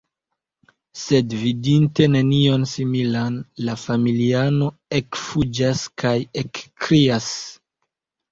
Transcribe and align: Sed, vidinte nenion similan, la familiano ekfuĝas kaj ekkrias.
Sed, 0.99 1.33
vidinte 1.41 2.05
nenion 2.13 2.63
similan, 2.71 3.35
la 3.67 3.75
familiano 3.83 4.71
ekfuĝas 5.01 5.83
kaj 6.05 6.17
ekkrias. 6.43 7.29